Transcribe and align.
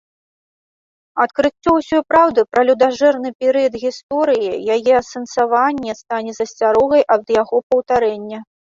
Адкрыццё 1.25 1.71
ўсёй 1.75 2.01
праўды 2.13 2.45
пра 2.55 2.61
людажэрны 2.71 3.29
перыяд 3.43 3.73
гісторыі, 3.85 4.49
яе 4.79 4.91
асэнсаванне 5.05 5.91
стане 6.03 6.31
засцярогай 6.41 7.03
ад 7.17 7.23
яго 7.41 7.67
паўтарэння. 7.71 8.39